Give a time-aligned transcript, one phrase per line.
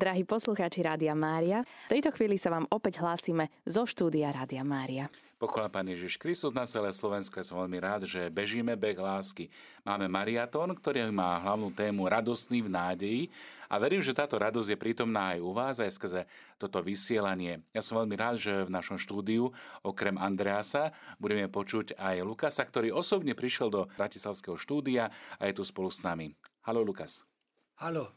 [0.00, 1.60] Drahí poslucháči Rádia Mária,
[1.92, 5.12] v tejto chvíli sa vám opäť hlásime zo štúdia Rádia Mária.
[5.36, 7.36] Pochvála Pán Ježiš Kristus na celé Slovensko.
[7.36, 9.52] Ja som veľmi rád, že bežíme beh lásky.
[9.84, 13.22] Máme mariatón, ktorý má hlavnú tému Radostný v nádeji.
[13.68, 16.24] A verím, že táto radosť je prítomná aj u vás, aj skrze
[16.56, 17.60] toto vysielanie.
[17.76, 19.52] Ja som veľmi rád, že v našom štúdiu,
[19.84, 25.62] okrem Andreasa, budeme počuť aj Lukasa, ktorý osobne prišiel do Bratislavského štúdia a je tu
[25.68, 26.32] spolu s nami.
[26.64, 27.28] Halo, Lukas.
[27.76, 28.16] Hallo.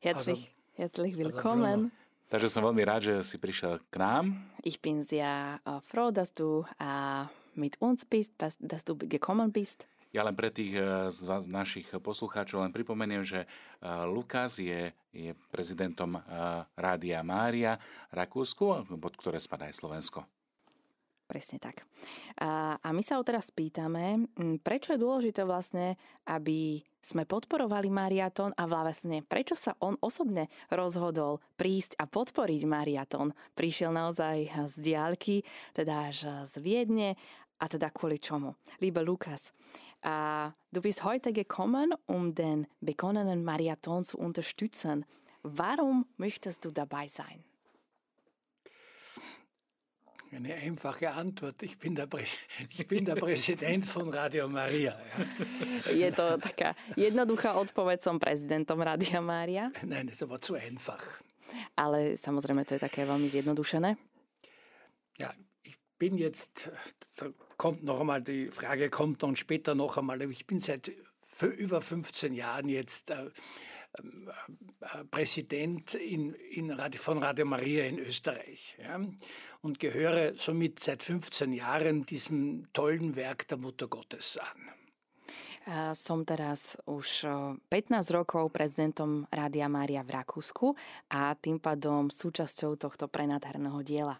[0.00, 1.92] Herzlich, herzlich willkommen.
[2.32, 4.24] Takže som veľmi rád, že si prišiel k nám.
[4.64, 9.84] Ich bin sehr äh, froh, dass du äh, mit uns bist, dass du gekommen bist.
[10.10, 13.44] Ja len pre tých äh, z vás, našich poslucháčov len pripomeniem, že
[14.08, 16.16] Lukas je, je prezidentom
[16.74, 17.76] Rádia Mária
[18.14, 20.24] Rakúsku, pod ktoré spadá aj Slovensko.
[21.30, 21.86] Presne tak.
[22.40, 24.24] A, a my sa ho teraz pýtame,
[24.64, 31.40] prečo je dôležité vlastne, aby sme podporovali Mariaton a vlastne prečo sa on osobne rozhodol
[31.56, 33.32] prísť a podporiť Mariaton.
[33.56, 35.44] Prišiel naozaj z diálky,
[35.76, 37.16] teda až z Viedne
[37.60, 38.56] a teda kvôli čomu?
[38.80, 39.52] Liebe Lukas,
[40.04, 45.04] uh, du bist heute gekommen, um den begonnenen Marathon zu unterstützen.
[45.44, 47.44] Warum möchtest du dabei sein?
[50.32, 51.62] Eine einfache Antwort.
[51.62, 52.36] Ich bin der, Präs
[52.70, 54.94] ich bin der Präsident von Radio Maria.
[54.94, 55.92] Ja.
[55.92, 59.74] Je to taká jednoduchá odpoveď, som prezidentom Rádia Mária.
[59.82, 61.02] Nein, das aber zu einfach.
[61.74, 63.98] Ale samozrejme, to je také veľmi zjednodušené.
[65.18, 65.34] Ja,
[65.66, 66.70] ich bin jetzt,
[67.18, 70.92] da kommt noch einmal, die Frage kommt dann später noch einmal, ich bin seit
[71.42, 73.34] über 15 Jahren jetzt äh,
[75.10, 79.00] Präsident in, in Radio, von Radio Maria in Österreich ja,
[79.62, 84.70] und gehöre somit seit 15 Jahren diesem tollen Werk der Mutter Gottes an.
[85.94, 87.28] Som teraz už
[87.68, 90.72] 15 rokov prezidentom Rádia Mária v Rakúsku
[91.12, 94.16] a tým pádom súčasťou tohto prenádherného diela.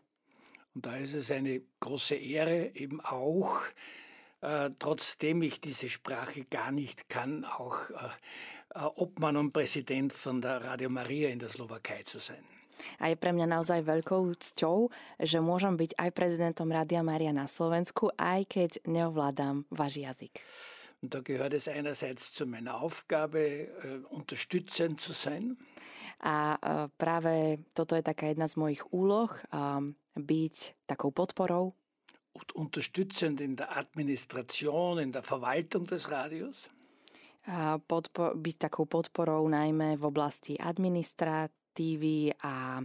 [0.75, 3.59] Und da ist es eine große Ehre, eben auch,
[4.41, 8.09] äh, trotzdem ich diese Sprache gar nicht kann, auch äh,
[8.75, 12.45] Obmann und Präsident von der Radio Maria in der Slowakei zu sein.
[12.97, 14.89] A je pre mňa naozaj veľkou cťou,
[15.21, 20.41] že môžem byť aj prezidentom Rádia Maria na Slovensku, aj keď neovládam váš jazyk.
[21.01, 23.69] Da gehört es einerseits zu meiner Aufgabe, äh,
[24.13, 25.57] unterstützend zu sein.
[26.21, 29.81] A äh, práve toto je taká jedna z mojich úloh, äh,
[30.21, 31.73] byť takou podporou.
[32.37, 36.69] Und unterstützend in der Administration, in der Verwaltung des Radios
[37.87, 42.81] podpo- byť takou podporou najmä v oblasti administratívy a,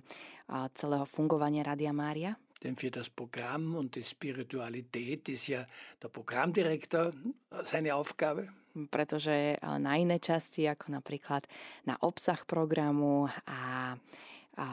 [0.52, 2.36] a celého fungovania Radia Mária?
[2.64, 5.68] Denn für das Programm und die Spiritualität ist ja
[6.02, 7.14] der Programmdirektor
[7.62, 8.50] seine Aufgabe.
[8.90, 11.48] Pretože na iné časti, ako napríklad
[11.88, 13.96] na obsah programu a,
[14.60, 14.68] a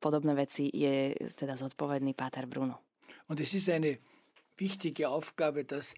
[0.00, 2.82] podobné veci, je teda zodpovedný Páter Bruno.
[3.28, 3.98] Und es ist eine
[4.56, 5.94] wichtige Aufgabe, dass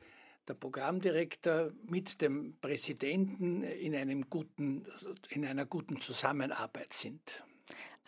[0.49, 4.87] der Programmdirektor mit dem Präsidenten in, einem guten,
[5.29, 7.45] in einer guten Zusammenarbeit sind.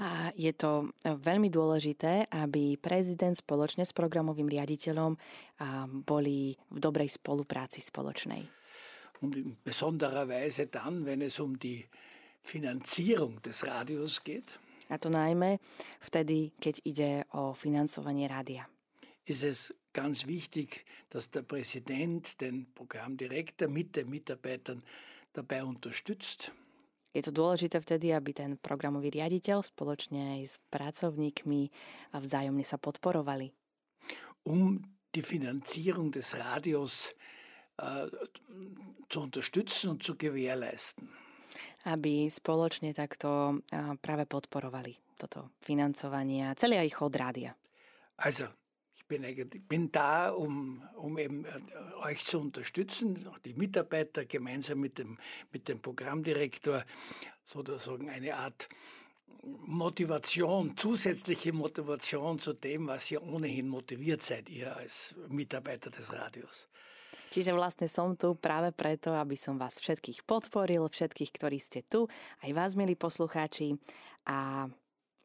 [0.00, 5.12] A je to veľmi dôležité, aby prezident spoločne s programovým riaditeľom
[6.08, 8.48] boli v dobrej spolupráci spoločnej.
[9.20, 11.84] Und in besonderer Weise dann, wenn es um die
[12.40, 14.56] Finanzierung des Radios geht.
[14.88, 15.60] A to najmä
[16.00, 18.64] vtedy, keď ide o financovanie rádia.
[19.24, 24.82] Ist es ganz wichtig, dass der Präsident den Programmdirektor mit den Mitarbeitern
[25.32, 26.52] dabei unterstützt.
[27.10, 31.66] Je to dôležité vtedy, aby ten programový riaditeľ spoločne aj s pracovníkmi
[32.14, 33.50] vzájomne sa podporovali.
[34.46, 34.78] Um
[35.10, 37.10] die Finanzierung des Radios
[37.82, 38.06] uh,
[39.10, 41.10] zu unterstützen und zu gewährleisten.
[41.82, 47.52] Aby spoločne takto uh, práve podporovali toto financovanie a celý aj chod rádia.
[48.22, 48.46] Also,
[49.10, 51.50] bin, bin da, um, um eben äh,
[52.06, 55.18] euch zu unterstützen, auch die Mitarbeiter gemeinsam mit dem,
[55.52, 56.84] mit dem Programmdirektor
[57.44, 58.68] sozusagen eine Art
[59.42, 66.68] Motivation, zusätzliche Motivation zu dem, was ihr ohnehin motiviert seid, ihr als Mitarbeiter des Radios.
[67.30, 72.10] Čiže vlastne som tu práve preto, aby som vás všetkých podporil, všetkých, ktorí ste tu,
[72.42, 73.78] aj vás, milí poslucháči,
[74.26, 74.66] a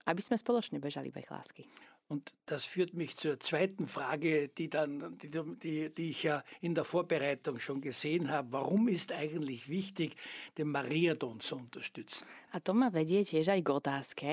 [0.06, 1.66] aby sme spoločne bežali beh lásky.
[2.08, 6.76] Und das führt mich zur zweiten Frage, die, dann, die, die, die ich ja in
[6.76, 8.54] der Vorbereitung schon gesehen habe.
[8.54, 10.16] Warum ist eigentlich wichtig,
[10.58, 12.26] den Mariadon zu unterstützen?
[12.52, 14.30] A to ma vedie tiež aj k otázke,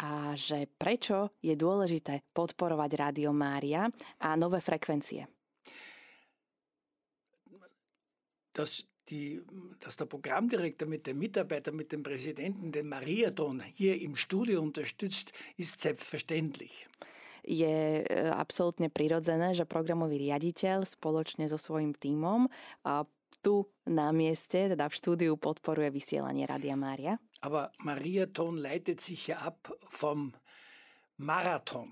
[0.00, 3.86] a že prečo je dôležité podporovať Rádio Mária
[4.18, 5.28] a nové frekvencie.
[8.56, 8.82] Das,
[9.12, 9.44] die,
[9.84, 15.36] dass der Programmdirektor mit den Mitarbeitern, mit dem Präsidenten den Mariathon hier im Studio unterstützt,
[15.60, 16.88] ist selbstverständlich.
[17.44, 22.46] Je e, absolútne prirodzené, že programový riaditeľ spoločne so svojím tímom
[23.42, 27.18] tu na mieste, teda v štúdiu podporuje vysielanie Radia Mária.
[27.42, 30.30] Aber Mariathon leitet sich ja ab vom
[31.18, 31.90] Marathon.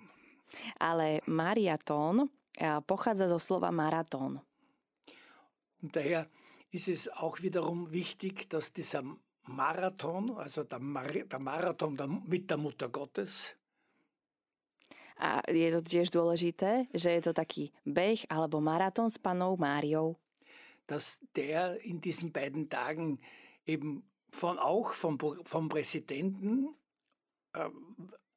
[0.78, 4.38] Ale Mariathon e, pochádza zo slova maratón.
[5.82, 6.30] Daher
[6.70, 9.02] ist es auch wiederum wichtig, dass dieser
[9.46, 13.56] Marathon, also der, Mar der Marathon der, mit der Mutter Gottes,
[15.20, 20.16] a je to tiež dôležité, že je to taký beh alebo maratón s panou Máriou.
[20.88, 23.20] Dass der in diesen beiden Tagen
[23.68, 24.02] eben
[24.32, 26.72] von auch vom, vom Präsidenten
[27.52, 27.68] äh,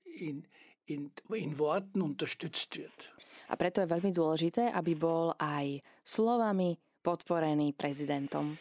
[0.04, 0.44] in,
[0.86, 3.16] in, in Worten unterstützt wird.
[3.48, 8.56] A preto je veľmi dôležité, aby bol aj slovami podporený prezidentom.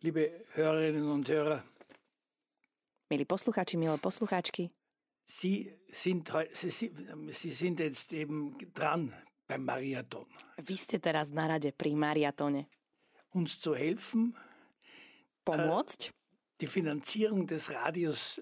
[0.00, 1.60] Liebe Hörerinnen und Hörer,
[3.06, 4.70] Milí posluchači, milé posluchačky,
[5.26, 6.90] Sie sind, Sie,
[7.32, 9.14] Sie sind jetzt eben dran
[9.46, 10.26] beim Marathon.
[10.58, 12.66] Vy ste teraz na rade pri mariatone.
[13.34, 14.34] Uns zu helfen,
[15.42, 16.12] pomôcť, äh,
[16.62, 18.40] die Finanzierung des Radios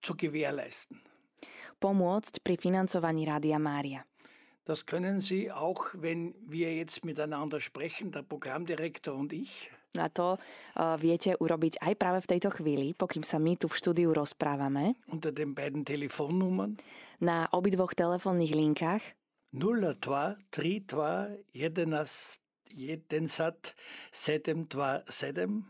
[0.00, 1.00] zu gewährleisten.
[1.80, 4.04] Pomôcť pri financovaní Rádia Mária.
[4.64, 9.70] Das können Sie auch, wenn wir jetzt miteinander sprechen, der Programmdirektor und ich.
[9.94, 10.42] A to
[10.74, 14.98] uh, viete urobiť aj práve v tejto chvíli, pokým sa my tu v štúdiu rozprávame.
[15.06, 16.82] Unter den beiden Telefonnummern.
[17.22, 19.14] Na obidvoch telefónnych linkách.
[19.54, 22.42] 02 32 11
[22.74, 23.74] jedensat
[24.10, 25.62] 727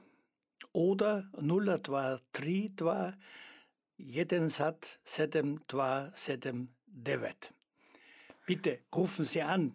[0.73, 3.13] oder 02 32
[3.99, 6.73] jedensat 727
[8.47, 9.73] Bitte rufen Sie an.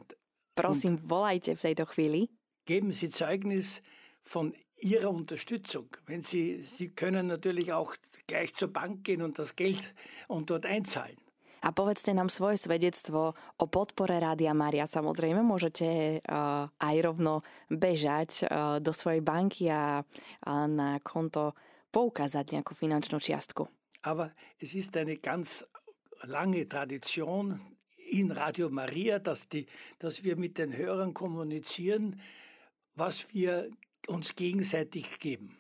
[0.54, 2.28] Prosím, volajte v tejto chvíli.
[2.66, 3.82] Geben Sie Zeugnis
[4.22, 5.90] von Ihrer Unterstützung.
[6.06, 7.96] Wenn Sie, Sie können natürlich auch
[8.28, 9.94] gleich zur Bank gehen und das Geld
[10.28, 11.18] und dort einzahlen.
[11.62, 14.88] A povedzte nám svoje svedectvo o podpore Rádia Mária.
[14.88, 20.00] Samozrejme, môžete uh, aj rovno bežať uh, do svojej banky a,
[20.48, 21.52] a na konto
[21.92, 23.68] poukázať nejakú finančnú čiastku.
[24.08, 24.32] Aber
[24.64, 25.68] es ist eine ganz
[26.24, 27.60] lange Tradition
[28.10, 29.66] in Radio Maria, dass, die,
[30.00, 32.20] dass wir mit den Hörern kommunizieren,
[32.96, 33.70] was wir
[34.08, 35.56] uns gegenseitig geben.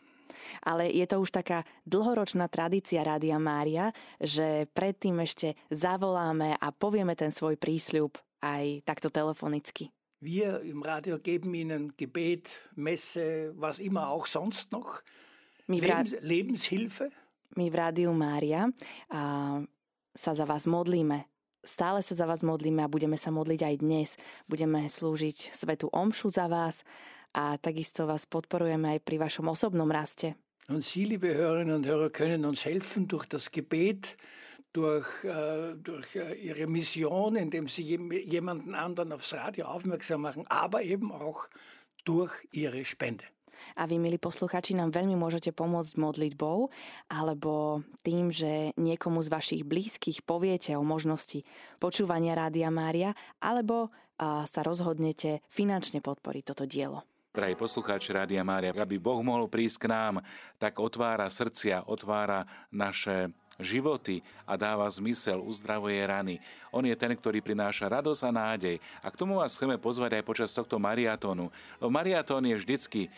[0.63, 7.13] Ale je to už taká dlhoročná tradícia Rádia Mária, že predtým ešte zavoláme a povieme
[7.13, 9.91] ten svoj prísľub aj takto telefonicky.
[10.19, 14.99] Wir im Radio geben Ihnen Gebet, Messe, was immer auch sonst noch.
[15.67, 17.07] Lebens, Lebenshilfe.
[17.55, 18.67] My v Rádiu Mária
[19.07, 19.61] a,
[20.11, 21.29] sa za vás modlíme
[21.59, 24.09] Stále sa za vás modlíme a budeme sa modliť aj dnes.
[24.47, 26.87] Budeme slúžiť svetu omšu za vás
[27.35, 30.39] a takisto vás podporujeme aj pri vašom osobnom raste.
[30.69, 34.15] Und Sie, liebe Hörerinnen und Hörer, können uns helfen durch das Gebet,
[34.71, 40.83] durch, äh, durch äh, Ihre Mission, indem Sie jemanden anderen aufs Radio aufmerksam machen, aber
[40.83, 41.49] eben auch
[42.05, 43.25] durch Ihre Spende.
[43.79, 46.71] A vy, milí posluchači, nám veľmi môžete pomôcť modlitbou
[47.11, 51.43] alebo tým, že niekomu z vašich blízkych poviete o možnosti
[51.77, 57.07] počúvania Rádia Mária alebo sa rozhodnete finančne podporiť toto dielo.
[57.29, 60.15] Drahí poslucháči Rádia Mária, aby Boh mohol prísť k nám,
[60.57, 66.39] tak otvára srdcia, otvára naše životy a dáva zmysel, uzdravuje rany.
[66.71, 68.75] On je ten, ktorý prináša radosť a nádej.
[69.03, 71.51] A k tomu vás chceme pozvať aj počas tohto mariatónu.
[71.83, 73.09] Mariatón je vždycky e,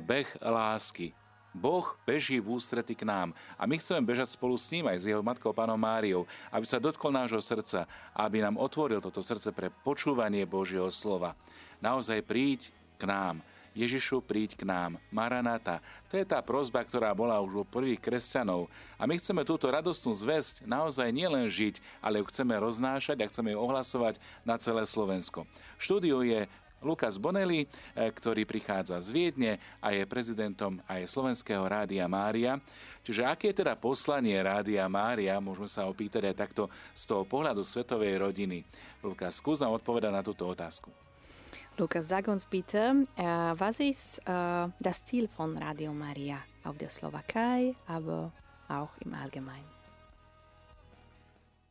[0.00, 1.12] beh lásky.
[1.50, 5.08] Boh beží v ústrety k nám a my chceme bežať spolu s ním aj s
[5.10, 6.22] jeho matkou pánom Máriou,
[6.54, 11.34] aby sa dotkol nášho srdca a aby nám otvoril toto srdce pre počúvanie Božieho slova.
[11.82, 13.42] Naozaj príď k nám.
[13.70, 14.98] Ježišu, príď k nám.
[15.14, 15.78] Maranata.
[16.10, 18.66] To je tá prozba, ktorá bola už u prvých kresťanov.
[18.98, 23.54] A my chceme túto radostnú zväzť naozaj nielen žiť, ale ju chceme roznášať a chceme
[23.54, 25.46] ju ohlasovať na celé Slovensko.
[25.78, 26.50] Štúdiu je
[26.80, 29.52] Lukas Bonelli, eh, ktorý prichádza z Viedne
[29.84, 32.56] a je prezidentom aj Slovenského rádia Mária.
[33.04, 37.64] Čiže aké je teda poslanie Rádia Mária, môžeme sa opýtať aj takto z toho pohľadu
[37.64, 38.60] svetovej rodiny.
[39.00, 40.92] Lukas, skús nám odpovedať na túto otázku.
[41.80, 43.22] Lukas, sag uns bitte, äh,
[43.56, 48.34] was ist äh, das Ziel von Radio Maria auf der Slowakei, aber
[48.68, 49.64] auch im Allgemeinen?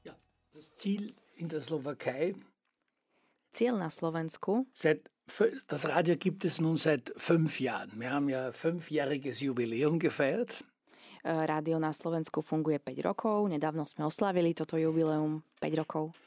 [0.03, 0.15] Ja,
[0.51, 2.33] das Ziel in der Slowakei.
[3.53, 4.65] Ziel na Slovensku.
[4.73, 5.11] Seit,
[5.67, 7.91] das Radio gibt es nun seit fünf Jahren.
[7.99, 10.63] Wir haben ja fünfjähriges Jubiläum gefeiert.
[11.21, 13.47] Äh, Radio na Slovensku funguje 5 rokov.
[13.47, 16.17] Nedávno sme oslavili toto jubileum 5 rokov.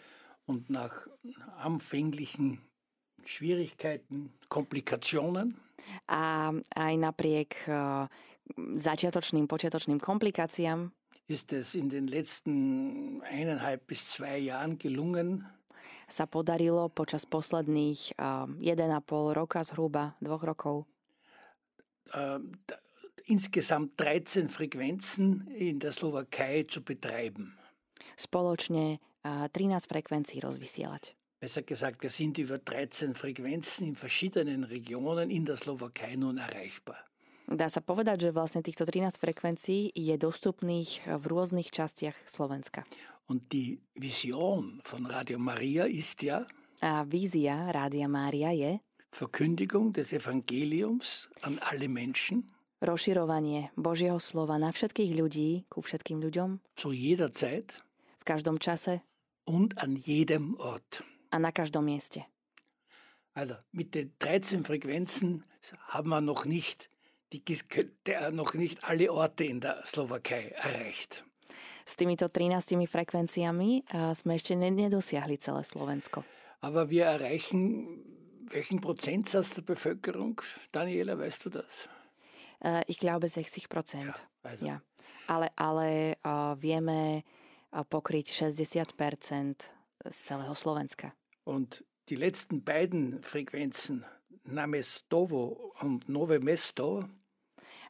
[0.47, 1.09] Und nach
[1.59, 2.63] anfänglichen
[3.25, 5.55] Schwierigkeiten, Komplikationen.
[6.07, 8.07] A aj napriek uh,
[8.77, 10.93] začiatočným, počiatočným komplikáciám
[11.29, 15.49] ist es in den letzten eineinhalb bis zwei Jahren gelungen,
[16.05, 20.85] sa podarilo počas posledných uh, 1,5 roka zhruba, dvoch rokov,
[22.13, 22.77] d-
[23.25, 27.57] insgesamt 13 Frequenzen in der Slowakei zu betreiben.
[28.19, 31.17] spoločne uh, 13 frekvencií rozvysielať.
[31.43, 37.03] Besser gesagt, wir sind über 13 Frequenzen in verschiedenen Regionen in der Slowakei nun erreichbar.
[37.51, 42.87] Dá sa povedať, že vlastne týchto 13 frekvencií je dostupných v rôznych častiach Slovenska.
[43.27, 46.47] Und die Vision von Radio Maria ist ja
[46.79, 48.79] A vízia Rádia Mária je
[49.11, 56.63] Verkündigung des Evangeliums an alle Menschen rozširovanie Božieho slova na všetkých ľudí, ku všetkým ľuďom,
[56.79, 57.83] zu jeder Zeit
[58.19, 59.03] v každom čase
[59.47, 61.03] und an jedem Ort.
[61.33, 62.25] A na každom mieste.
[63.35, 65.45] Also mit den 13 Frequenzen
[65.89, 66.91] haben wir noch nicht,
[67.33, 67.43] die,
[68.07, 71.25] der, noch nicht alle Orte in der Slowakei erreicht.
[71.85, 76.23] S týmito 13 frekvenciami a sme ešte ne- nedosiahli celé Slovensko.
[76.61, 77.89] Aber wir erreichen
[78.53, 80.41] welchen Prozentsatz der Bevölkerung?
[80.71, 81.89] Daniela, weißt du das?
[82.65, 84.27] Uh, ich glaube 60 Prozent.
[84.43, 84.83] Also, Ja.
[85.27, 86.17] Ale, ale
[86.59, 87.23] vieme
[87.71, 88.95] pokryť 60
[90.11, 91.15] z celého Slovenska.
[91.45, 94.05] Und die letzten beiden Frequenzen,
[94.45, 97.05] Namestovo und Nove Mesto,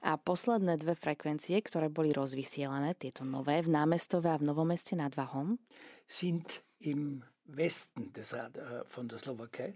[0.02, 5.14] A posledné dve frekvencie, ktoré boli rozvysielané, tieto nové, v námestove a v Novomeste nad
[5.14, 5.58] Vahom,
[6.06, 8.50] sind im Westen des äh,
[8.86, 9.74] von der Slowakei,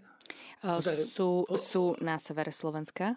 [0.63, 3.15] uh, Oder- sú, sú na severe Slovenska,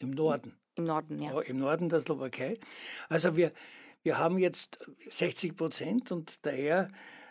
[0.00, 0.56] im Norden.
[0.76, 1.32] im Norden, ja.
[1.32, 2.58] Ja, Im Norden der Slowakei.
[3.08, 3.52] Also wir,
[4.02, 4.78] wir haben jetzt
[5.10, 6.88] 60 Prozent und daher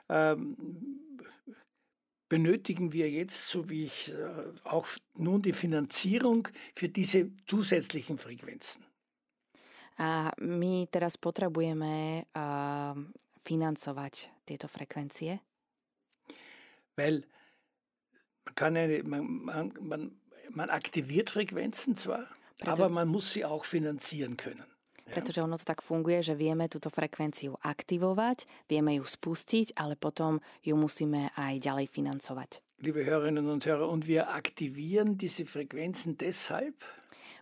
[0.09, 0.57] ähm,
[2.31, 4.15] benötigen wir jetzt, so wie ich äh,
[4.63, 8.85] auch nun die Finanzierung für diese zusätzlichen Frequenzen.
[9.97, 12.95] A my teraz potrebujeme uh,
[13.43, 15.39] financovať tieto frekvencie,
[16.95, 17.27] Weil
[18.45, 20.11] man kann eine, man, man, man,
[20.50, 24.70] man aktiviert Frequenzen zwar, Preto- aber man muss sie auch finanzieren können.
[25.12, 30.39] Pretože ono to tak funguje, že vieme túto frekvenciu aktivovať, vieme ju spustiť, ale potom
[30.63, 32.63] ju musíme aj ďalej financovať.
[32.82, 36.80] Liebe Hörerinnen und Hörer, und wir aktivieren diese Frequenzen deshalb,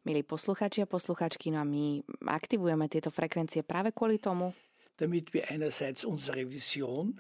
[0.08, 2.00] Milí posluchači a posluchačky, no a my
[2.32, 4.56] aktivujeme tieto frekvencie práve kvôli tomu,
[4.96, 7.20] damit wir einerseits unsere Vision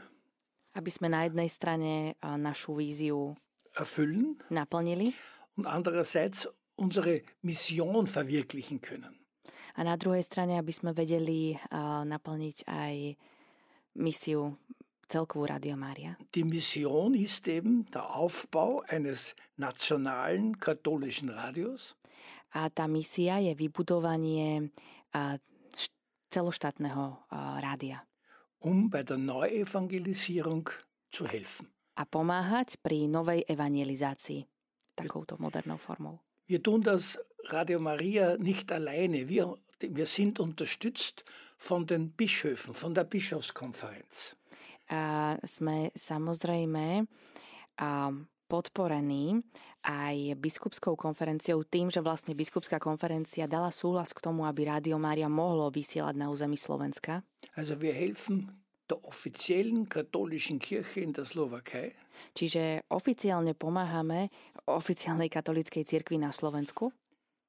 [0.79, 3.33] aby sme na jednej strane našu víziu
[3.73, 5.11] erfüllen naplnili
[5.57, 6.47] und andererseits
[6.79, 9.18] unsere Mission verwirklichen können.
[9.79, 11.55] A na druhej strane, aby sme vedeli
[12.03, 12.95] naplniť aj
[13.95, 14.59] misiu
[15.07, 16.19] celkovú Rádia Mária.
[16.35, 21.95] Die Mission ist eben der Aufbau eines nationalen katholischen Radios,
[22.49, 24.73] A tá misia je vybudovanie
[26.29, 27.29] celoštátneho
[27.61, 28.01] rádia
[28.59, 30.67] um bei der Neuevangelisierung
[31.13, 31.69] zu helfen.
[31.99, 34.47] a pomáhať pri novej evangelizácii
[34.95, 36.19] takouto modernou formou.
[36.47, 37.19] Wir tun das
[37.51, 39.27] Radio Maria nicht alleine.
[39.27, 41.23] Wir, wir sind unterstützt
[41.57, 44.35] von den Bischöfen, von der Bischofskonferenz.
[44.89, 47.05] A sme samozrejme
[47.77, 48.09] a,
[48.49, 49.37] podporení
[49.85, 55.29] aj biskupskou konferenciou tým, že vlastne biskupská konferencia dala súhlas k tomu, aby Rádio Mária
[55.29, 57.21] mohlo vysielať na území Slovenska.
[57.53, 58.49] Also wir helfen
[58.89, 61.93] der offiziellen katholischen Kirche in der Slowakei
[62.33, 64.33] Čiže oficiálne pomáhame
[64.67, 66.91] oficiálnej katolíckej cirkvi na Slovensku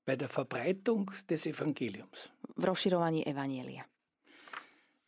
[0.05, 2.31] bei der Verbreitung des Evangeliums.
[2.61, 3.85] v rozširovaní Evanielia.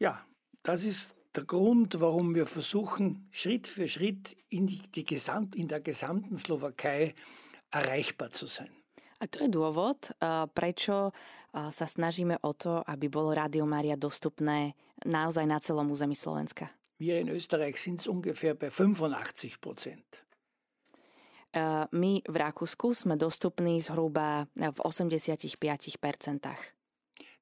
[0.00, 0.24] Ja,
[0.62, 5.68] das ist der Grund, warum wir versuchen, Schritt für Schritt in, die, die Gesamt, in
[5.68, 7.14] der gesamten Slowakei
[7.70, 8.70] erreichbar zu sein.
[9.22, 13.94] A to je dôvod, eh, prečo eh, sa snažíme o to, aby bolo Rádio Mária
[13.94, 14.74] dostupné
[15.06, 16.74] naozaj na celom území Slovenska.
[16.98, 20.21] Wir in Österreich sind es ungefähr bei 85 Prozent.
[21.52, 25.60] Eh, My v Rakúsku sme dostupní zhruba v 85%.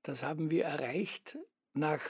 [0.02, 1.38] Das haben wir erreicht
[1.74, 2.02] nach,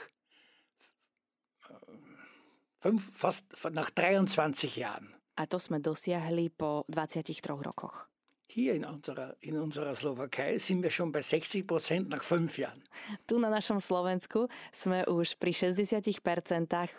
[2.81, 5.13] fünf, fast nach 23 Jahren.
[5.37, 8.09] A to sme dosiahli po 23 rokoch.
[8.51, 12.83] Hier in unserer, in unserer Slowakei sind wir schon bei 60 Prozent nach fünf Jahren.
[13.23, 16.89] Tu na našom Slovensku sme už pri 60% eh,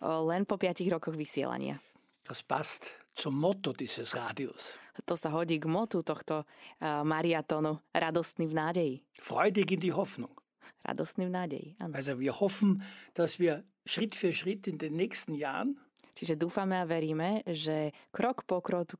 [0.00, 1.78] len po 5 rokoch vysielania.
[2.24, 4.74] Das passt zum Motto dieses Radios.
[5.06, 6.46] To sa hodí k motu tohto
[6.78, 7.82] eh, mariatonu.
[7.90, 8.94] Radostný v nádeji.
[9.18, 10.34] Freudig in die Hoffnung.
[10.86, 11.96] Radostný v nádeji, áno.
[11.96, 12.84] Also wir hoffen,
[13.16, 15.80] dass wir Schritt für Schritt in den nächsten Jahren
[16.14, 18.94] Čiže dúfame a veríme, že krok po, krok,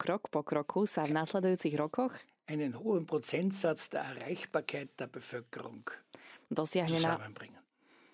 [0.00, 2.16] krok po kroku sa v následujúcich rokoch
[2.48, 5.84] einen hohen Prozentsatz der Erreichbarkeit der Bevölkerung
[6.48, 7.20] dosiahne, na,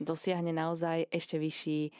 [0.03, 1.95] dosiahne naozaj ešte, vyšší, uh,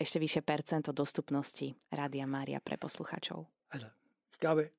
[0.00, 3.44] ešte vyššie percento dostupnosti Rádia Mária pre poslucháčov.
[3.68, 3.88] Also,
[4.32, 4.72] ich glaube,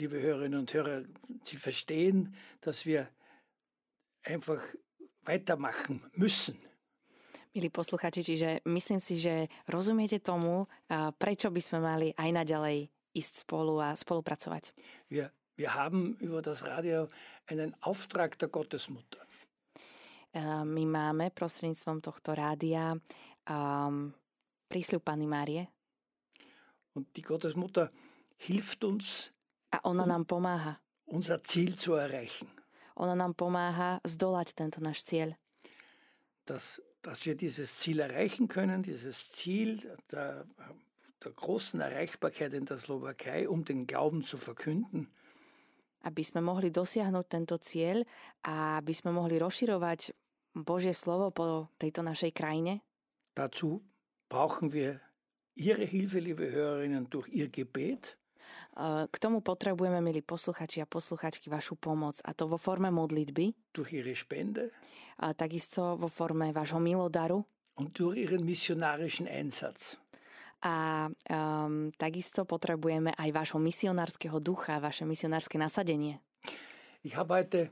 [0.00, 1.04] liebe Hörerinnen und Hörer,
[1.44, 2.32] Sie verstehen,
[2.64, 3.12] dass wir
[4.24, 4.64] einfach
[5.28, 6.56] weitermachen müssen.
[7.52, 10.64] Milí posluchači, čiže myslím si, že rozumiete tomu,
[11.20, 14.72] prečo by sme mali aj naďalej ísť spolu a spolupracovať.
[15.12, 15.28] Wir,
[15.60, 17.12] wir haben über das Radio
[17.44, 19.20] einen Auftrag der Gottesmutter.
[20.64, 22.96] My máme prostredníctvom tohto rádia
[23.48, 24.12] um,
[24.68, 25.66] prísľub Panny Márie.
[26.92, 27.88] Und die Gottesmutter
[28.36, 29.32] hilft uns,
[29.72, 30.76] a ona nám pomáha.
[31.08, 32.48] Unser Ziel zu erreichen.
[33.00, 35.32] Ona nám pomáha zdolať tento náš cieľ.
[36.44, 40.46] Das dass wir dieses Ziel erreichen können, dieses Ziel der,
[41.22, 45.10] der großen Erreichbarkeit in der Slowakei, um den Glauben zu verkünden.
[46.02, 48.02] Aby sme mohli dosiahnuť tento cieľ
[48.42, 50.10] a aby sme mohli rozširovať
[50.58, 52.82] Božie slovo po tejto našej krajine.
[53.34, 53.82] Dazu
[54.28, 55.00] brauchen wir
[55.54, 58.16] Ihre Hilfe, liebe Hörerinnen, durch Ihr Gebet.
[59.10, 62.20] K tomu potrebujeme, milí posluchači a posluchačky, vašu pomoc.
[62.24, 63.52] A to vo forme modlitby.
[63.72, 64.70] Durch ihre Spende.
[65.18, 67.44] A takisto vo forme vášho milodaru.
[67.76, 69.96] Und durch ihren missionarischen Einsatz.
[70.62, 76.20] A um, takisto potrebujeme aj vášho misionárskeho ducha, vaše misionárske nasadenie.
[77.02, 77.70] Ich habe heute,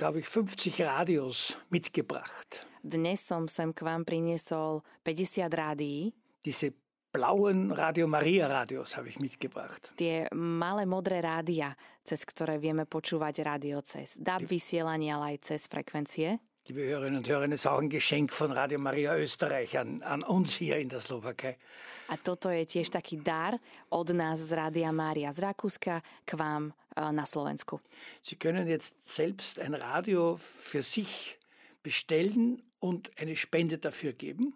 [0.00, 2.64] glaube ich, 50 Radios mitgebracht.
[2.82, 6.16] Dnes som sem k vám priniesol 50 rádií.
[6.40, 6.72] Diese
[7.12, 9.92] blauen Radio Maria Radios habe ich mitgebracht.
[10.00, 15.68] Tie malé modré rádia, cez ktoré vieme počúvať rádio cez DAB vysielanie, ale aj cez
[15.68, 16.40] frekvencie.
[16.64, 20.22] Liebe Hörerinnen und Hörer, es ist auch ein Geschenk von Radio Maria Österreich an, an
[20.22, 21.60] uns hier in der Slowakei.
[22.08, 23.60] A toto je tiež taký dar
[23.92, 27.80] od nás z Rádia Mária z Rakúska k vám eh, na Slovensku.
[28.22, 31.38] Sie können jetzt selbst ein Radio für sich
[31.82, 34.54] bestellen und eine Spende dafür geben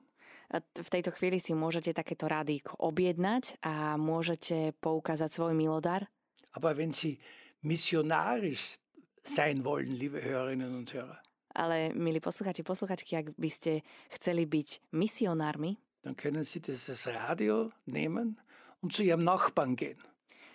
[0.61, 6.07] v tejto chvíli si môžete takéto rádík objednať a môžete poukázať svoj milodar.
[6.55, 7.19] Aber wenn Sie
[7.67, 8.79] missionarisch
[9.25, 11.19] sein wollen, liebe Hörerinnen und Hörer,
[11.55, 13.83] ale milí posluchači, posluchačky, ak by ste
[14.15, 18.39] chceli byť misionármi, dann können Sie dieses Radio nehmen
[18.83, 19.99] und zu Ihrem Nachbarn gehen.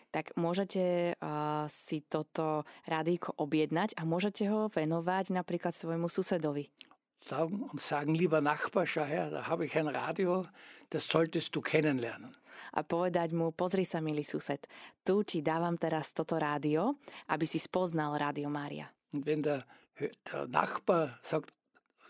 [0.10, 6.74] Tak môžete uh, si toto rádíko objednať a môžete ho venovať napríklad svojmu susedovi
[7.20, 10.48] sagen und sagen, lieber Nachbar, schau her, da habe ich ein Radio,
[10.90, 12.32] das solltest du kennenlernen.
[12.76, 14.68] A povedať mu, pozri sa, milý sused,
[15.02, 17.00] tu ti dávam teraz toto rádio,
[17.32, 18.92] aby si spoznal Rádio Mária.
[19.10, 19.66] Und wenn der,
[19.98, 21.50] der Nachbar sagt,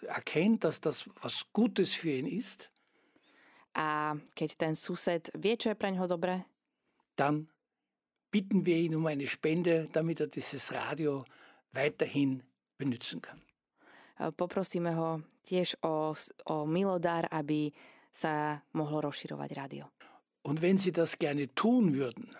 [0.03, 2.69] erkennt, dass das was Gutes für ihn ist,
[3.77, 6.43] a keď ten sused vie, čo je pre ňoho dobré,
[7.15, 7.47] dann
[8.31, 11.25] bitten wir ihn um eine Spende, damit er dieses Radio
[11.73, 12.43] weiterhin
[12.77, 13.41] benutzen kann.
[14.19, 16.11] Poprosíme ho tiež o,
[16.45, 17.71] o milodár, aby
[18.11, 19.87] sa mohlo rozširovať rádio.
[20.43, 22.35] Und wenn Sie das gerne tun würden,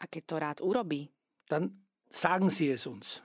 [0.00, 1.12] a keď to rád urobí,
[1.48, 3.20] dann sagen Sie es uns.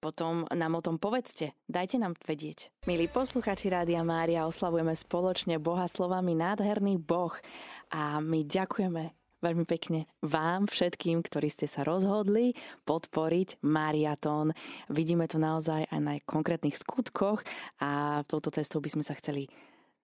[0.00, 2.72] Potom nám o tom povedzte, dajte nám vedieť.
[2.88, 7.36] Milí posluchači Rádia Mária, oslavujeme spoločne Boha slovami nádherný Boh
[7.92, 12.52] a my ďakujeme veľmi pekne vám všetkým, ktorí ste sa rozhodli
[12.84, 14.52] podporiť Mariatón.
[14.92, 17.44] Vidíme to naozaj aj na konkrétnych skutkoch
[17.80, 19.48] a touto cestou by sme sa chceli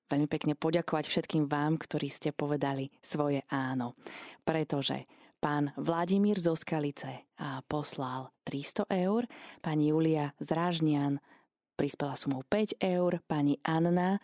[0.06, 3.98] veľmi pekne poďakovať všetkým vám, ktorí ste povedali svoje áno.
[4.46, 5.04] Pretože
[5.42, 7.26] pán Vladimír zo Skalice
[7.66, 9.26] poslal 300 eur,
[9.60, 11.18] pani Julia Zrážnian
[11.76, 14.16] prispela sumou 5 eur, pani Anna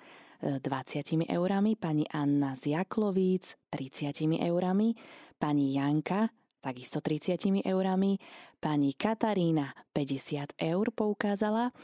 [0.43, 4.95] 20 eurami, pani Anna z Jaklovíc 30 eurami,
[5.39, 6.29] pani Janka
[6.63, 8.19] takisto 30 eurami,
[8.63, 11.75] pani Katarína 50 eur poukázala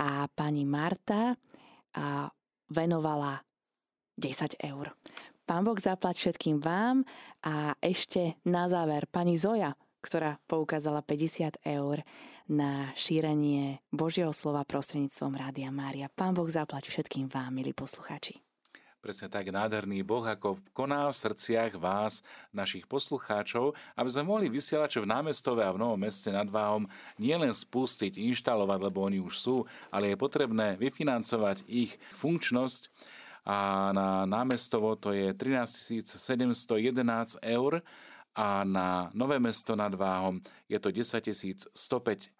[0.00, 1.36] a pani Marta
[1.94, 2.32] a
[2.72, 3.44] venovala
[4.16, 4.96] 10 eur.
[5.44, 7.04] Pán Boh zaplať všetkým vám
[7.44, 12.00] a ešte na záver pani Zoja, ktorá poukázala 50 eur
[12.48, 16.12] na šírenie Božieho slova prostredníctvom Rádia Mária.
[16.12, 18.40] Pán Boh zaplať všetkým vám, milí poslucháči.
[19.04, 22.24] Presne tak nádherný Boh, ako koná v srdciach vás,
[22.56, 26.88] našich poslucháčov, aby sme mohli vysielať, čo v námestove a v Novom meste nad Váhom
[27.20, 29.56] nielen spustiť, inštalovať, lebo oni už sú,
[29.92, 32.88] ale je potrebné vyfinancovať ich funkčnosť
[33.44, 37.84] a na námestovo to je 13 711 eur
[38.34, 42.34] a na Nové mesto nad Váhom je to 10 105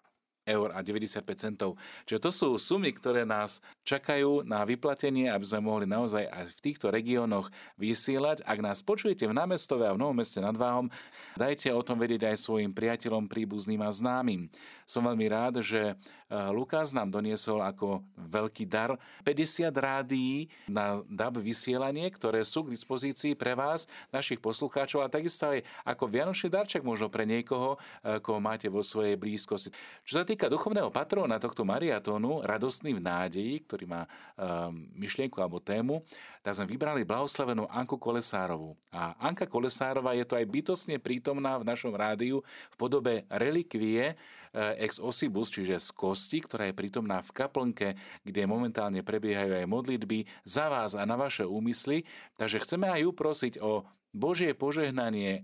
[0.45, 1.73] eur a 95 centov.
[2.05, 6.59] Čiže to sú sumy, ktoré nás čakajú na vyplatenie, aby sme mohli naozaj aj v
[6.61, 7.49] týchto regiónoch
[7.81, 8.45] vysielať.
[8.45, 10.87] Ak nás počujete v námestove a v Novom meste nad Váhom,
[11.33, 14.47] dajte o tom vedieť aj svojim priateľom, príbuzným a známym.
[14.85, 22.09] Som veľmi rád, že Lukáš nám doniesol ako veľký dar 50 rádií na DAB vysielanie,
[22.09, 27.13] ktoré sú k dispozícii pre vás, našich poslucháčov a takisto aj ako vianočný darček možno
[27.13, 29.69] pre niekoho, e, koho máte vo svojej blízkosti.
[30.01, 35.61] Čo sa týka duchovného patróna tohto mariatónu, radostný v nádeji, ktorý má um, myšlienku alebo
[35.61, 36.01] tému,
[36.41, 38.73] tak sme vybrali blahoslavenú Anku Kolesárovú.
[38.89, 42.41] A Anka Kolesárova je to aj bytosne prítomná v našom rádiu
[42.73, 44.44] v podobe relikvie Eh,
[44.79, 50.25] ex osibus, čiže z kosti, ktorá je prítomná v kaplnke, kde momentálne prebiehajú aj modlitby
[50.47, 52.07] za vás a na vaše úmysly.
[52.39, 53.83] Takže chceme aj ju prosiť o
[54.15, 55.43] Božie požehnanie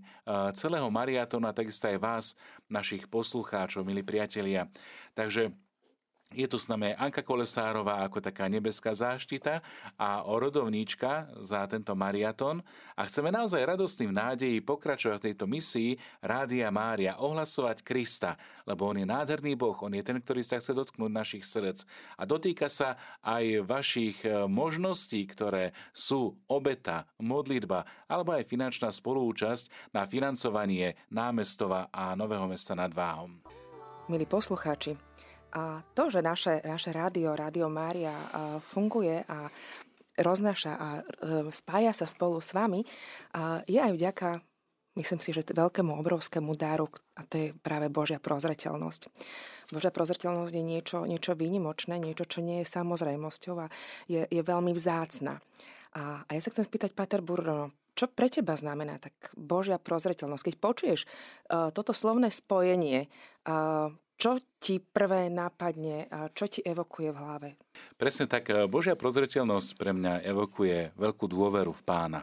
[0.56, 2.24] celého mariatona, takisto aj vás,
[2.72, 4.72] našich poslucháčov, milí priatelia.
[5.12, 5.52] Takže
[6.32, 9.60] je tu s nami Anka Kolesárová ako taká nebeská záštita
[9.96, 12.64] a orodovníčka za tento mariaton
[12.96, 15.90] a chceme naozaj radostným nádeji pokračovať v tejto misii
[16.24, 20.72] Rádia Mária, ohlasovať Krista, lebo On je nádherný Boh, On je ten, ktorý sa chce
[20.72, 21.84] dotknúť našich srdc
[22.16, 29.94] a dotýka sa aj vašich e, možností, ktoré sú obeta, modlitba alebo aj finančná spolúčasť
[29.94, 33.42] na financovanie námestova a Nového mesta nad Váhom.
[34.10, 34.98] Milí poslucháči,
[35.52, 38.12] a to, že naše, naše rádio, Rádio Mária
[38.64, 39.52] funguje a
[40.16, 41.02] roznáša a e,
[41.48, 42.84] spája sa spolu s vami,
[43.64, 44.28] je aj vďaka,
[44.96, 49.08] myslím si, že veľkému, obrovskému dáru, a to je práve Božia prozreteľnosť.
[49.72, 53.72] Božia prozreteľnosť je niečo, niečo výnimočné, niečo, čo nie je samozrejmosťou a
[54.04, 55.40] je, je veľmi vzácna.
[55.96, 60.44] A, a ja sa chcem spýtať, Pater Burno, čo pre teba znamená tak Božia prozreteľnosť?
[60.48, 63.12] Keď počuješ uh, toto slovné spojenie,
[63.44, 67.48] uh, čo ti prvé nápadne a čo ti evokuje v hlave?
[67.98, 68.54] Presne tak.
[68.70, 72.22] Božia prozreteľnosť pre mňa evokuje veľkú dôveru v pána.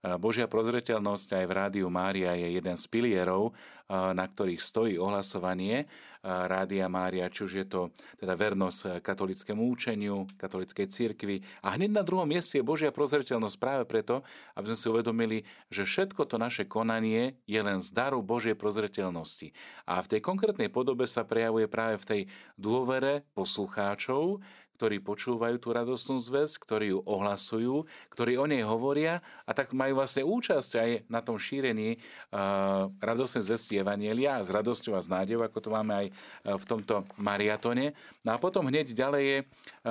[0.00, 3.52] Božia prozreteľnosť aj v Rádiu Mária je jeden z pilierov,
[3.90, 5.84] na ktorých stojí ohlasovanie
[6.24, 7.80] Rádia Mária, či už je to
[8.16, 11.40] teda vernosť katolickému účeniu, katolickej cirkvi.
[11.64, 14.20] A hneď na druhom mieste je Božia prozreteľnosť práve preto,
[14.56, 15.38] aby sme si uvedomili,
[15.72, 19.52] že všetko to naše konanie je len z daru Božej prozreteľnosti.
[19.88, 22.22] A v tej konkrétnej podobe sa prejavuje práve v tej
[22.56, 24.44] dôvere poslucháčov,
[24.80, 30.00] ktorí počúvajú tú radostnú zväzť, ktorí ju ohlasujú, ktorí o nej hovoria a tak majú
[30.00, 35.44] vlastne účasť aj na tom šírení uh, radostnej zvesti Evanielia s radosťou a s nádejou,
[35.44, 36.06] ako to máme aj
[36.48, 37.92] v tomto mariatone.
[38.24, 39.38] No a potom hneď ďalej je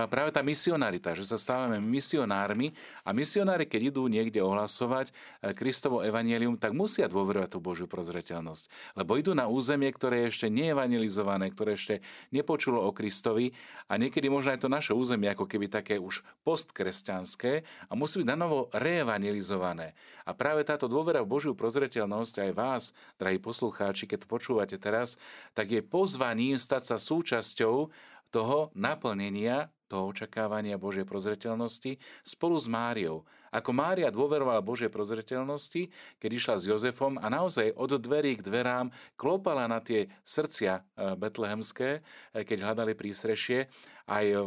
[0.10, 2.74] práve tá misionarita, že sa stávame misionármi
[3.06, 5.14] a misionári, keď idú niekde ohlasovať
[5.54, 8.98] Kristovo evanielium, tak musia dôverovať tú Božiu prozreteľnosť.
[8.98, 12.02] Lebo idú na územie, ktoré je ešte neevangelizované, ktoré ešte
[12.34, 13.54] nepočulo o Kristovi
[13.86, 18.28] a niekedy možno aj to naše územie ako keby také už postkresťanské a musí byť
[18.32, 19.92] na novo reevangelizované.
[20.24, 22.84] A práve táto dôvera v Božiu prozreteľnosť aj vás,
[23.20, 25.20] drahí poslucháči, keď počúvate teraz,
[25.52, 27.92] tak je pozvaním stať sa súčasťou
[28.32, 33.26] toho naplnenia toho očakávania Božej prozreteľnosti spolu s Máriou.
[33.50, 35.90] Ako Mária dôverovala Božej prozreteľnosti,
[36.22, 40.82] keď išla s Jozefom a naozaj od dverí k dverám klopala na tie srdcia e,
[41.18, 43.66] betlehemské, e, keď hľadali prísrešie,
[44.06, 44.38] aj e,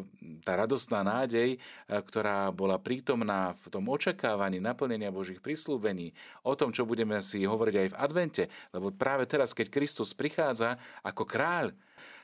[0.46, 1.58] tá radostná nádej,
[1.90, 6.14] ktorá bola prítomná v tom očakávaní naplnenia Božích prislúbení,
[6.46, 10.78] o tom, čo budeme si hovoriť aj v advente, lebo práve teraz, keď Kristus prichádza
[11.02, 11.74] ako kráľ,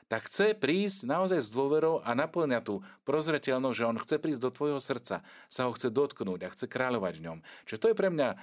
[0.09, 4.49] tak chce prísť naozaj s dôverou a naplňa tú prozreteľnosť, že on chce prísť do
[4.49, 7.37] tvojho srdca, sa ho chce dotknúť a chce kráľovať v ňom.
[7.69, 8.37] Čiže to je pre mňa e,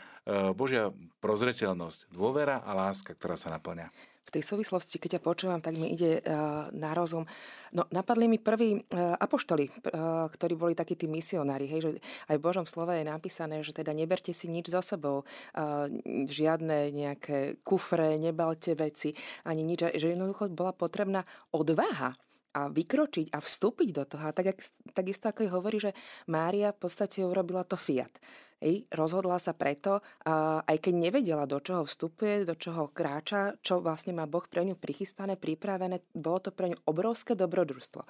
[0.54, 3.90] Božia prozreteľnosť, dôvera a láska, ktorá sa naplňa
[4.26, 7.22] v tej súvislosti, keď ťa počúvam, tak mi ide uh, na rozum.
[7.70, 11.70] No, napadli mi prví uh, apoštoli, uh, ktorí boli takí tí misionári.
[11.70, 11.90] Hej, že
[12.34, 15.86] aj v Božom slove je napísané, že teda neberte si nič za sebou, uh,
[16.26, 19.14] žiadne nejaké kufre, nebalte veci,
[19.46, 19.94] ani nič.
[19.94, 21.22] Že jednoducho bola potrebná
[21.54, 22.18] odvaha
[22.56, 24.24] a vykročiť a vstúpiť do toho.
[24.24, 24.56] A tak,
[24.96, 25.92] takisto ako hovorí, že
[26.24, 28.16] Mária v podstate urobila to fiat.
[28.56, 33.84] Ej, rozhodla sa preto, a aj keď nevedela, do čoho vstupuje, do čoho kráča, čo
[33.84, 38.00] vlastne má Boh pre ňu prichystané, pripravené, bolo to pre ňu obrovské dobrodružstvo.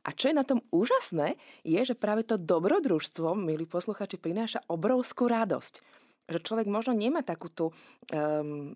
[0.00, 1.36] A čo je na tom úžasné,
[1.68, 7.50] je, že práve to dobrodružstvo, milí posluchači, prináša obrovskú radosť že človek možno nemá takú
[7.50, 7.66] tú
[8.14, 8.70] um,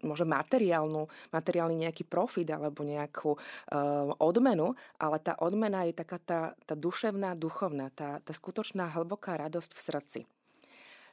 [0.00, 3.38] možno materiálnu, materiálny nejaký profit alebo nejakú um,
[4.16, 9.70] odmenu, ale tá odmena je taká tá, tá duševná, duchovná, tá, tá skutočná hlboká radosť
[9.76, 10.20] v srdci.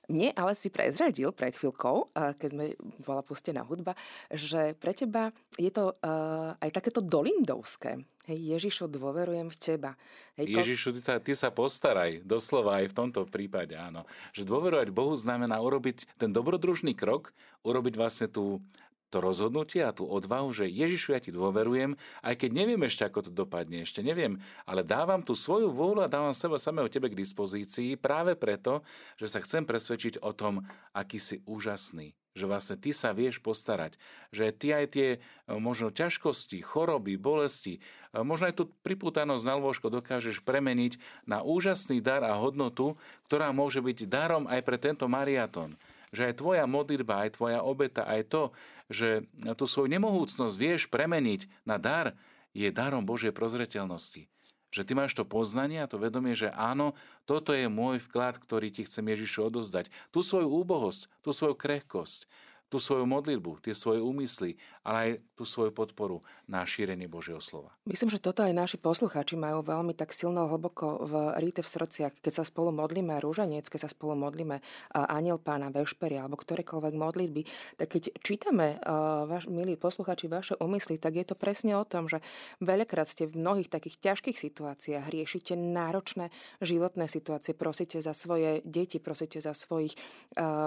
[0.07, 2.65] Mne ale si prezradil pred chvíľkou, keď sme
[3.03, 3.91] bola pustená hudba,
[4.31, 8.07] že pre teba je to uh, aj takéto dolindovské.
[8.27, 9.91] Hej, Ježišu, dôverujem v teba.
[10.39, 14.07] Hej, Ježišu, ty sa, ty sa postaraj, doslova aj v tomto prípade, áno.
[14.31, 17.35] Že dôverovať Bohu znamená urobiť ten dobrodružný krok,
[17.67, 18.63] urobiť vlastne tú
[19.07, 23.27] to rozhodnutie a tú odvahu, že Ježišu, ja ti dôverujem, aj keď neviem ešte, ako
[23.27, 27.19] to dopadne, ešte neviem, ale dávam tú svoju vôľu a dávam seba samého tebe k
[27.19, 28.83] dispozícii práve preto,
[29.15, 33.95] že sa chcem presvedčiť o tom, aký si úžasný, že vlastne ty sa vieš postarať,
[34.35, 35.17] že ty aj tie e,
[35.55, 37.79] možno ťažkosti, choroby, bolesti,
[38.11, 42.99] e, možno aj tú pripútanosť na lôžko dokážeš premeniť na úžasný dar a hodnotu,
[43.31, 45.79] ktorá môže byť darom aj pre tento mariatón
[46.15, 48.43] že aj tvoja modlitba, aj tvoja obeta, aj to,
[48.87, 49.27] že
[49.59, 52.15] tú svoju nemohúcnosť vieš premeniť na dar,
[52.55, 54.25] je darom Božej prozreteľnosti.
[54.67, 58.73] Že ty máš to poznanie a to vedomie, že áno, toto je môj vklad, ktorý
[58.73, 59.87] ti chcem Ježišu odozdať.
[60.11, 62.27] Tú svoju úbohosť, tú svoju krehkosť,
[62.67, 66.19] tú svoju modlitbu, tie svoje úmysly, ale aj tú svoju podporu
[66.51, 67.71] na šírenie Božieho slova.
[67.87, 72.19] Myslím, že toto aj naši poslucháči majú veľmi tak silno hlboko v ríte v srdciach,
[72.19, 74.59] keď sa spolu modlíme rúžanec, keď sa spolu modlíme
[74.91, 77.41] aniel pána, vešperia alebo ktorékoľvek modlitby,
[77.79, 78.79] tak keď čítame,
[79.27, 82.19] vaš, milí poslucháči, vaše úmysly, tak je to presne o tom, že
[82.59, 88.99] veľakrát ste v mnohých takých ťažkých situáciách, riešite náročné životné situácie, prosíte za svoje deti,
[88.99, 89.95] prosíte za svojich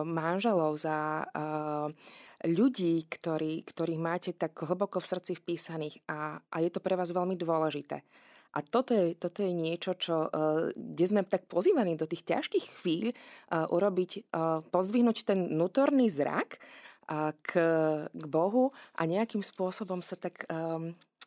[0.04, 1.28] manželov, za
[2.44, 7.12] ľudí, ktorí, ktorých máte tak hlboko v srdci vpísaných a, a je to pre vás
[7.12, 8.00] veľmi dôležité.
[8.50, 12.82] A toto je, toto je niečo, čo, uh, kde sme tak pozývaní do tých ťažkých
[12.82, 16.58] chvíľ uh, urobiť, uh, pozdvihnúť ten nutorný zrak
[17.42, 17.50] k,
[18.06, 20.46] k Bohu a nejakým spôsobom sa tak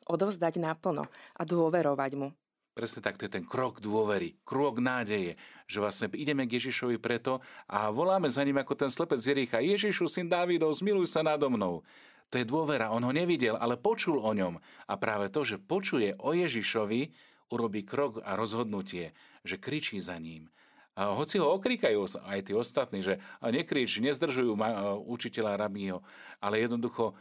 [0.08, 2.32] odovzdať naplno a dôverovať mu.
[2.74, 5.38] Presne tak, to je ten krok dôvery, krok nádeje,
[5.70, 7.38] že vlastne ideme k Ježišovi preto
[7.70, 9.62] a voláme za ním ako ten slepec Jericha.
[9.62, 11.86] Ježišu, syn Dávidov, zmiluj sa nado mnou.
[12.34, 14.58] To je dôvera, on ho nevidel, ale počul o ňom.
[14.90, 17.14] A práve to, že počuje o Ježišovi,
[17.54, 19.14] urobí krok a rozhodnutie,
[19.46, 20.50] že kričí za ním.
[20.98, 24.58] A hoci ho okrikajú aj tí ostatní, že nekrič, nezdržujú
[25.06, 26.02] učiteľa rabího,
[26.42, 27.14] ale jednoducho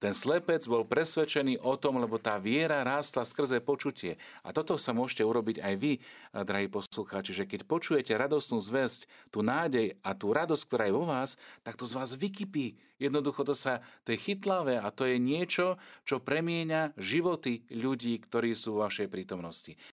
[0.00, 4.16] ten slepec bol presvedčený o tom, lebo tá viera rástla skrze počutie.
[4.40, 5.92] A toto sa môžete urobiť aj vy,
[6.32, 11.04] drahí poslucháči, že keď počujete radosnú zväzť, tú nádej a tú radosť, ktorá je vo
[11.04, 12.80] vás, tak to z vás vykypí.
[13.00, 18.52] Jednoducho to sa, to je chytlavé a to je niečo, čo premieňa životy ľudí, ktorí
[18.52, 19.80] sú v vašej prítomnosti.